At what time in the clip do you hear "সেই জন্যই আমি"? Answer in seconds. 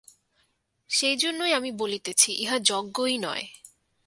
0.89-1.71